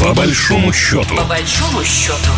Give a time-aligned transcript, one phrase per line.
[0.00, 1.16] По большому счету.
[1.16, 2.30] По большому счету.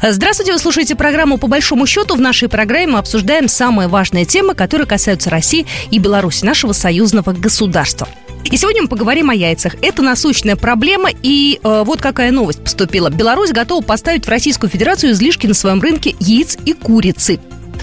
[0.00, 2.14] Здравствуйте, вы слушаете программу «По большому счету».
[2.14, 7.32] В нашей программе мы обсуждаем самые важные темы, которые касаются России и Беларуси, нашего союзного
[7.32, 8.06] государства.
[8.44, 9.74] И сегодня мы поговорим о яйцах.
[9.82, 13.10] Это насущная проблема, и э, вот какая новость поступила.
[13.10, 17.40] Беларусь готова поставить в Российскую Федерацию излишки на своем рынке яиц и курицы.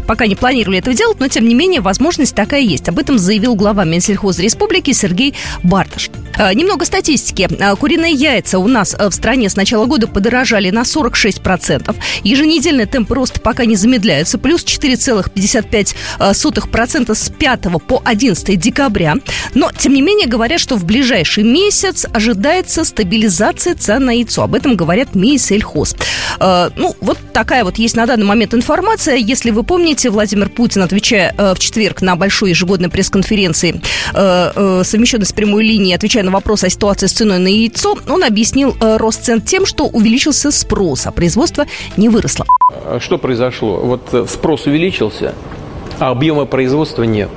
[0.08, 2.88] Пока не планировали этого делать, но тем не менее возможность такая есть.
[2.88, 6.10] Об этом заявил глава Минсельхоз Республики Сергей Барташ.
[6.38, 7.48] Э, немного статистики.
[7.60, 11.96] Э, куриные яйца у нас э, в стране с начала года подорожали на 46%.
[12.24, 14.38] Еженедельный темп роста пока не замедляется.
[14.38, 19.16] Плюс 4,55% с 5 по 11 декабря.
[19.54, 24.44] Но, тем не менее, говорят, что в ближайший месяц ожидается стабилизация цен на яйцо.
[24.44, 25.96] Об этом говорят Минсельхоз.
[26.40, 29.16] Ну, вот такая вот есть на данный момент информация.
[29.16, 33.80] Если вы помните, Владимир Путин, отвечая в четверг на большой ежегодной пресс-конференции,
[34.12, 38.76] совмещенной с прямой линией, отвечая на вопрос о ситуации с ценой на яйцо, он объяснил
[38.82, 41.66] э, рост цен тем, что увеличился спрос, а производство
[41.98, 42.46] не выросло.
[42.70, 43.78] А что произошло?
[43.78, 45.34] Вот э, спрос увеличился,
[46.00, 47.30] а объема производства нет.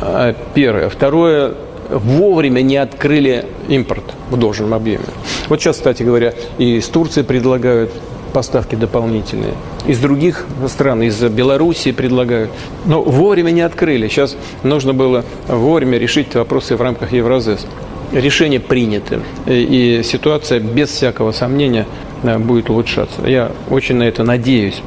[0.00, 0.88] А, первое.
[0.88, 1.54] Второе,
[1.90, 5.04] вовремя не открыли импорт в должном объеме.
[5.48, 7.92] Вот сейчас, кстати говоря, и из Турции предлагают
[8.32, 9.54] поставки дополнительные.
[9.86, 12.50] Из других стран, из Белоруссии предлагают.
[12.86, 14.08] Но вовремя не открыли.
[14.08, 17.66] Сейчас нужно было вовремя решить вопросы в рамках Евразес
[18.12, 21.86] решения приняты, и ситуация без всякого сомнения
[22.22, 23.26] э, будет улучшаться.
[23.26, 24.82] Я очень на это надеюсь,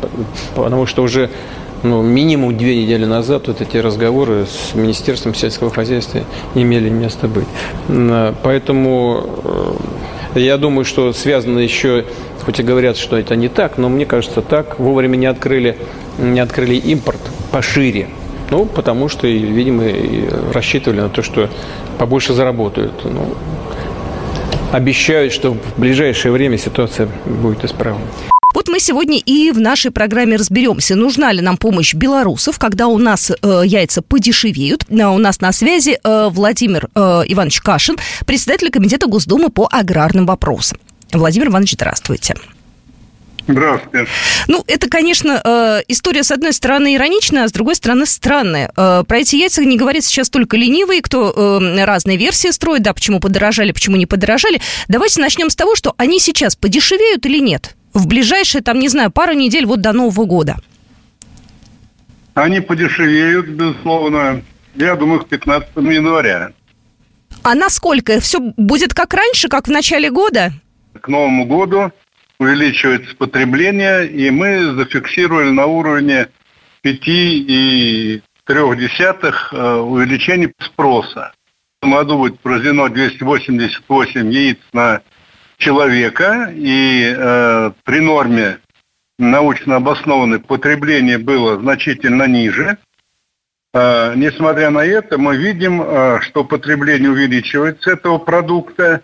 [0.55, 1.29] потому что уже
[1.83, 6.21] ну, минимум две недели назад вот эти разговоры с Министерством сельского хозяйства
[6.55, 7.47] имели место быть.
[7.89, 9.75] Э, поэтому
[10.35, 12.05] э, я думаю, что связано еще,
[12.45, 15.77] хоть и говорят, что это не так, но мне кажется так, вовремя не открыли,
[16.17, 18.09] не открыли импорт пошире.
[18.49, 19.83] Ну, потому что, видимо,
[20.53, 21.49] рассчитывали на то, что
[21.97, 23.03] побольше заработают.
[23.03, 23.35] Ну,
[24.71, 28.05] обещают, что в ближайшее время ситуация будет исправлена.
[28.53, 32.99] Вот мы сегодня и в нашей программе разберемся, нужна ли нам помощь белорусов, когда у
[32.99, 34.85] нас э, яйца подешевеют.
[34.91, 37.97] А у нас на связи э, Владимир э, Иванович Кашин,
[38.27, 40.77] председатель Комитета Госдумы по аграрным вопросам.
[41.11, 42.35] Владимир Иванович, здравствуйте.
[43.47, 44.09] Здравствуйте.
[44.47, 48.71] Ну, это, конечно, э, история, с одной стороны, ироничная, а с другой стороны, странная.
[48.77, 52.93] Э, про эти яйца не говорит сейчас только ленивые, кто э, разные версии строит, да,
[52.93, 54.61] почему подорожали, почему не подорожали.
[54.87, 57.75] Давайте начнем с того, что они сейчас подешевеют или нет?
[57.93, 60.57] В ближайшие, там, не знаю, пару недель вот до Нового года.
[62.33, 64.41] Они подешевеют, безусловно,
[64.75, 66.53] я думаю, к 15 января.
[67.43, 68.21] А насколько?
[68.21, 70.53] Все будет как раньше, как в начале года?
[70.99, 71.91] К Новому году
[72.39, 76.29] увеличивается потребление, и мы зафиксировали на уровне
[76.83, 81.33] 5,3 э, увеличения спроса.
[81.81, 85.01] В году будет произведено 288 яиц на
[85.57, 88.59] человека, и э, при норме
[89.17, 92.77] научно обоснованное потребление было значительно ниже.
[93.73, 99.01] Э, несмотря на это, мы видим, э, что потребление увеличивается этого продукта,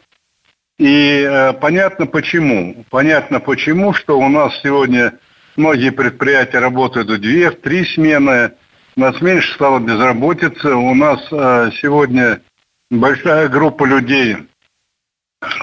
[0.80, 2.86] и э, понятно почему.
[2.90, 5.20] Понятно почему, что у нас сегодня
[5.58, 8.54] многие предприятия работают в две, в три смены.
[8.96, 10.74] У нас меньше стало безработицы.
[10.74, 12.42] У нас э, сегодня
[12.90, 14.38] большая группа людей,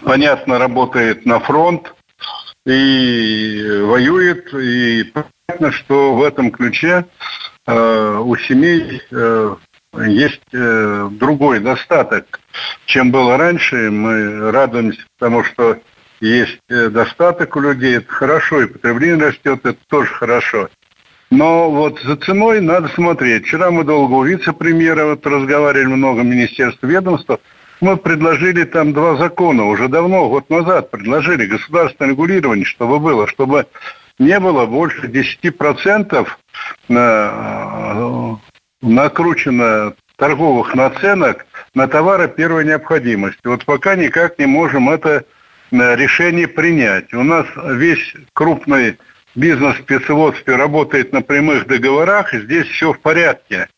[0.02, 1.94] понятно, работает на фронт
[2.66, 4.52] и воюет.
[4.52, 5.12] И
[5.48, 7.06] понятно, что в этом ключе
[7.66, 9.56] э, у семей э,
[10.04, 12.38] есть э, другой достаток,
[12.86, 13.90] чем было раньше.
[13.90, 15.78] Мы радуемся тому, что
[16.20, 20.68] есть э, достаток у людей, это хорошо, и потребление растет, это тоже хорошо.
[21.30, 23.46] Но вот за ценой надо смотреть.
[23.46, 27.30] Вчера мы долго у вице-премьера вот разговаривали много министерств, ведомств.
[27.80, 33.66] Мы предложили там два закона, уже давно, год назад предложили государственное регулирование, чтобы было, чтобы
[34.18, 36.26] не было больше 10%
[36.88, 38.38] на
[38.80, 43.40] накручено торговых наценок на товары первой необходимости.
[43.44, 45.24] Вот пока никак не можем это
[45.70, 47.12] э, решение принять.
[47.12, 48.98] У нас весь крупный
[49.34, 53.68] бизнес в спецводстве работает на прямых договорах, здесь все в порядке.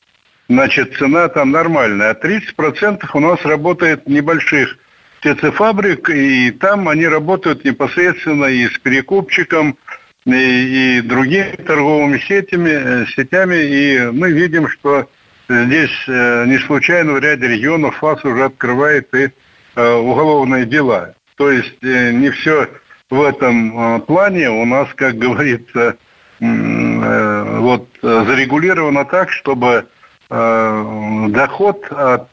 [0.49, 2.11] Значит, цена там нормальная.
[2.11, 4.79] А 30% у нас работает небольших
[5.21, 9.77] птицефабрик, и там они работают непосредственно и с перекупчиком,
[10.25, 15.09] и, и другими торговыми сетями, э, сетями, и мы видим, что
[15.49, 19.31] здесь э, не случайно в ряде регионов ФАС уже открывает и
[19.75, 21.15] э, уголовные дела.
[21.37, 22.69] То есть не все
[23.11, 25.97] в этом плане у нас, как говорится,
[26.41, 29.87] вот зарегулировано так, чтобы
[30.29, 32.29] доход от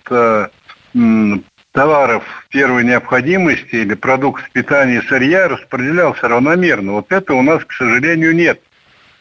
[1.71, 6.93] товаров первой необходимости или продуктов питания и сырья распределялся равномерно.
[6.93, 8.59] Вот это у нас, к сожалению, нет.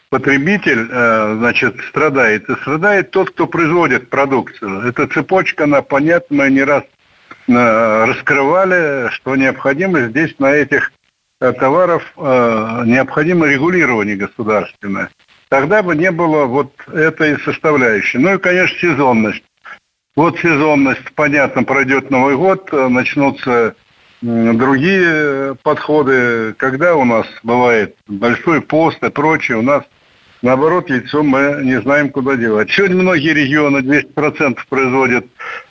[0.09, 2.49] Потребитель, э, значит, страдает.
[2.49, 4.81] И страдает тот, кто производит продукцию.
[4.87, 6.83] Эта цепочка, она понятна, мы не раз
[7.47, 10.91] э, раскрывали, что необходимо здесь на этих
[11.41, 15.09] э, товаров необходимо регулирование государственное.
[15.49, 18.17] Тогда бы не было вот этой составляющей.
[18.17, 19.43] Ну и, конечно, сезонность.
[20.15, 23.75] Вот сезонность, понятно, пройдет Новый год, начнутся
[24.25, 29.83] другие подходы, когда у нас бывает большой пост и прочее, у нас
[30.41, 32.71] наоборот яйцо мы не знаем, куда девать.
[32.71, 35.25] Сегодня многие регионы 200% производят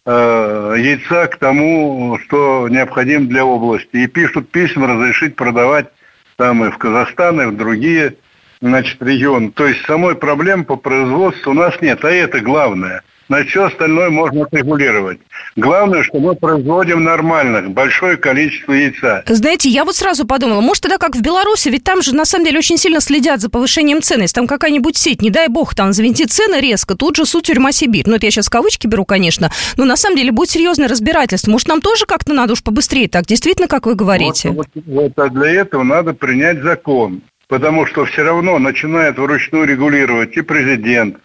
[0.07, 3.97] э, яйца к тому, что необходимо для области.
[3.97, 5.89] И пишут письма разрешить продавать
[6.37, 8.17] там и в Казахстан, и в другие
[8.61, 9.51] значит, регионы.
[9.51, 14.11] То есть самой проблемы по производству у нас нет, а это главное– на все остальное
[14.11, 15.19] можно регулировать.
[15.57, 19.23] Главное, что мы производим нормально, большое количество яйца.
[19.27, 22.47] Знаете, я вот сразу подумала, может тогда как в Беларуси, ведь там же на самом
[22.47, 24.23] деле очень сильно следят за повышением цены.
[24.23, 27.73] Если там какая-нибудь сеть, не дай бог, там завинтит цены резко, тут же суд тюрьма
[27.73, 28.05] Сибирь.
[28.07, 31.51] Ну это я сейчас кавычки беру, конечно, но на самом деле будет серьезное разбирательство.
[31.51, 34.51] Может нам тоже как-то надо уж побыстрее так, действительно, как вы говорите?
[34.51, 37.23] Вот, вот, вот а для этого надо принять закон
[37.55, 41.19] потому что все равно начинает вручную регулировать и президент,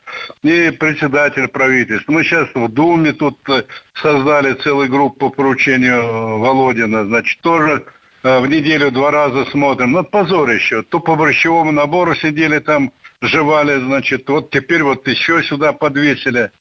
[0.43, 2.11] и председатель правительства.
[2.11, 3.63] Мы сейчас в Думе тут э,
[3.95, 7.83] создали целую группу по поручению э, Володина, значит, тоже
[8.21, 9.93] э, в неделю два раза смотрим.
[9.93, 10.83] Ну, позорище.
[10.83, 12.91] То по борщевому набору сидели там,
[13.21, 16.51] жевали, значит, вот теперь вот еще сюда подвесили.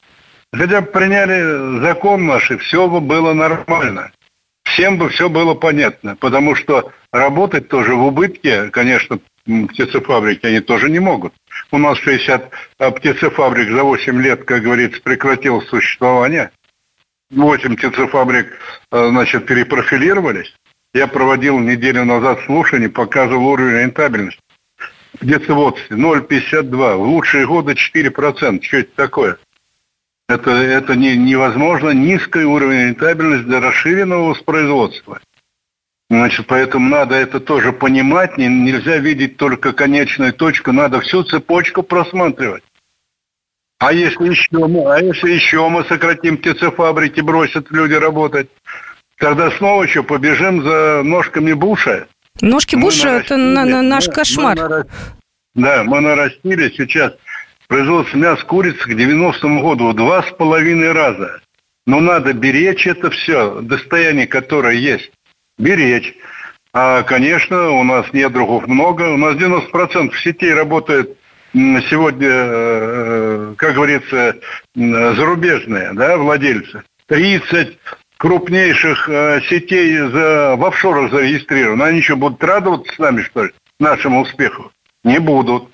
[0.51, 4.09] Хотя бы приняли закон наш, и все бы было нормально.
[4.63, 10.89] Всем бы все было понятно, потому что работать тоже в убытке, конечно, птицефабрики, они тоже
[10.89, 11.33] не могут.
[11.71, 16.51] У нас 60 а, птицефабрик за 8 лет, как говорится, прекратило существование.
[17.31, 18.57] 8 птицефабрик,
[18.91, 20.53] а, значит, перепрофилировались.
[20.93, 24.41] Я проводил неделю назад слушание, показывал уровень рентабельности.
[25.13, 28.61] В птицеводстве 0,52, в лучшие годы 4%.
[28.63, 29.37] Что это такое?
[30.27, 35.19] Это, это не, невозможно низкий уровень рентабельности для расширенного воспроизводства.
[36.09, 38.37] Значит, поэтому надо это тоже понимать.
[38.37, 42.63] Не, нельзя видеть только конечную точку, надо всю цепочку просматривать.
[43.77, 48.49] А если еще мы, а если еще мы сократим птицефабрики, бросят люди работать,
[49.17, 52.07] тогда снова еще побежим за ножками Буша.
[52.41, 54.57] Ножки мы Буша– это на, на наш мы, кошмар.
[54.57, 54.93] Мы нарастили,
[55.55, 57.13] да, мы нарастили сейчас
[57.67, 61.39] производство мяса курицы к 90-му году в два с половиной раза.
[61.85, 65.11] Но надо беречь это все, достояние, которое есть
[65.59, 66.15] беречь.
[66.73, 69.13] А, конечно, у нас недругов много.
[69.13, 71.15] У нас 90% сетей работает
[71.53, 74.35] сегодня, э, как говорится,
[74.75, 76.83] зарубежные да, владельцы.
[77.07, 77.77] 30
[78.17, 81.83] крупнейших э, сетей за, в офшорах зарегистрированы.
[81.83, 84.71] Они еще будут радоваться с нами, что ли, нашему успеху?
[85.03, 85.69] Не будут.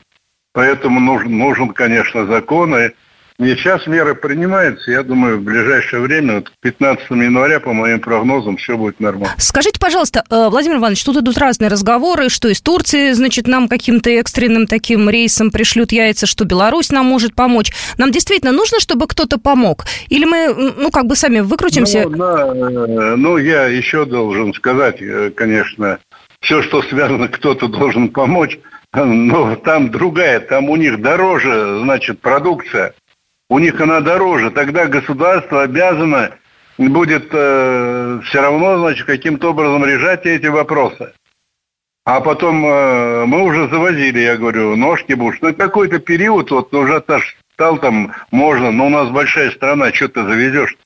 [0.54, 2.76] Поэтому нужен, нужен конечно, закон.
[2.78, 2.92] И
[3.38, 4.92] и сейчас меры принимаются.
[4.92, 9.36] Я думаю, в ближайшее время, вот 15 января, по моим прогнозам, все будет нормально.
[9.38, 14.10] Скажите, пожалуйста, э, Владимир Иванович, тут идут разные разговоры, что из Турции, значит, нам каким-то
[14.10, 17.74] экстренным таким рейсом пришлют яйца, что Беларусь нам может помочь.
[17.98, 19.86] Нам действительно нужно, чтобы кто-то помог?
[20.08, 22.08] Или мы, ну, как бы сами выкрутимся?
[22.08, 26.00] Ну, да, э, ну я еще должен сказать, э, конечно,
[26.40, 28.58] все, что связано, кто-то должен помочь,
[28.94, 32.94] но там другая, там у них дороже, значит, продукция
[33.50, 36.32] у них она дороже, тогда государство обязано
[36.78, 41.14] будет э, все равно, значит, каким-то образом решать эти вопросы.
[42.06, 45.40] А потом э, мы уже завозили, я говорю, ножки будешь.
[45.42, 47.04] Ну, какой-то период, вот уже
[47.54, 50.78] стал там, можно, но у нас большая страна, что ты завезешь?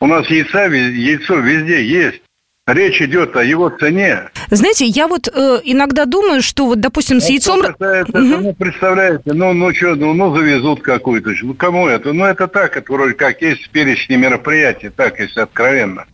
[0.00, 2.22] У нас яйца, яйцо везде есть.
[2.66, 4.28] Речь идет о его цене.
[4.50, 7.62] Знаете, я вот э, иногда думаю, что вот, допустим, с ну, яйцом...
[7.62, 8.42] Касается, угу.
[8.42, 11.30] Ну, представляете, ну, ну что, ну, ну завезут какую-то.
[11.42, 12.12] Ну, кому это?
[12.12, 16.06] Ну, это так, это вроде как есть в перечне мероприятий, так, если откровенно.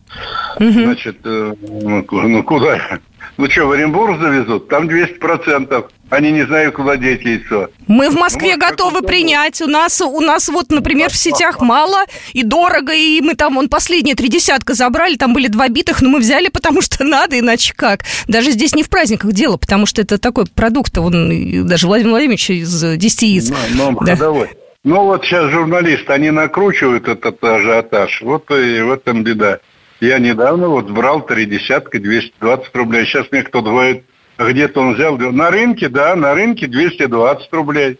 [0.59, 0.71] Угу.
[0.71, 2.99] Значит, э, ну, ну, куда?
[3.37, 4.67] Ну что, в Оренбург завезут?
[4.67, 5.85] Там 200%.
[6.09, 7.69] Они не знают, куда деть яйцо.
[7.87, 9.61] Мы в Москве ну, готовы принять.
[9.61, 13.69] У нас, у нас вот, например, в сетях мало и дорого, и мы там, он
[13.69, 17.73] последние три десятка забрали, там были два битых, но мы взяли, потому что надо, иначе
[17.75, 18.01] как.
[18.27, 22.49] Даже здесь не в праздниках дело, потому что это такой продукт, он даже Владимир Владимирович
[22.49, 23.49] из 10 яиц.
[23.49, 24.15] Ну, ну, да.
[24.15, 24.49] ходовой.
[24.83, 28.21] Ну вот сейчас журналисты, они накручивают этот ажиотаж.
[28.21, 29.59] Вот и в этом беда.
[29.99, 33.05] Я недавно вот брал три десятка, 220 рублей.
[33.05, 34.03] Сейчас мне кто-то говорит,
[34.37, 35.17] где-то он взял.
[35.17, 37.97] На рынке, да, на рынке 220 рублей.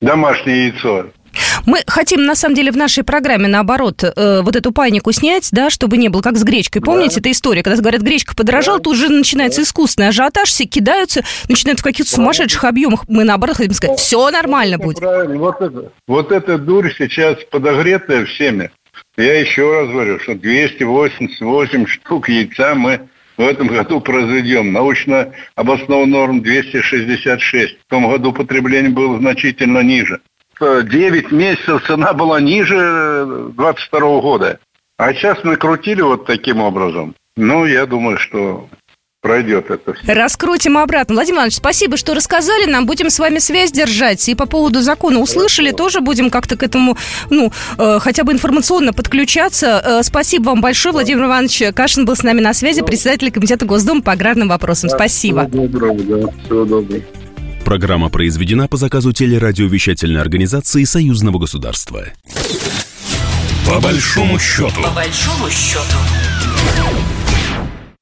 [0.00, 1.06] Домашнее яйцо.
[1.66, 5.70] Мы хотим, на самом деле, в нашей программе, наоборот, э, вот эту панику снять, да,
[5.70, 6.82] чтобы не было как с гречкой.
[6.82, 7.20] Помните, да.
[7.20, 8.84] эта история, когда говорят, гречка подорожала, да.
[8.84, 9.64] тут же начинается да.
[9.64, 13.04] искусственный ажиотаж, все кидаются, начинают в каких-то сумасшедших объемах.
[13.08, 14.98] Мы, наоборот, хотим сказать, все нормально будет.
[14.98, 15.38] Правильно.
[15.38, 18.70] Вот, это, вот эта дурь сейчас подогретая всеми.
[19.16, 24.72] Я еще раз говорю, что 288 штук яйца мы в этом году произведем.
[24.72, 27.78] Научно обоснованная норм 266.
[27.80, 30.20] В том году потребление было значительно ниже.
[30.60, 34.60] 9 месяцев цена была ниже 22 года.
[34.96, 37.14] А сейчас мы крутили вот таким образом.
[37.36, 38.68] Ну, я думаю, что
[39.24, 40.12] пройдет это все.
[40.12, 41.14] Раскрутим обратно.
[41.14, 42.84] Владимир Иванович, спасибо, что рассказали нам.
[42.84, 44.28] Будем с вами связь держать.
[44.28, 45.84] И по поводу закона услышали, Хорошо.
[45.84, 46.98] тоже будем как-то к этому,
[47.30, 49.82] ну, э, хотя бы информационно подключаться.
[49.82, 50.92] Э, спасибо вам большое.
[50.92, 50.98] Да.
[50.98, 52.86] Владимир Иванович Кашин был с нами на связи, да.
[52.86, 54.90] председатель Комитета Госдумы по аграрным вопросам.
[54.90, 55.48] Да, спасибо.
[55.48, 56.26] Всего доброго, да.
[56.44, 57.02] Всего доброго.
[57.64, 62.04] Программа произведена по заказу телерадиовещательной организации Союзного государства.
[63.66, 64.82] По большому счету.
[64.82, 65.96] По большому счету.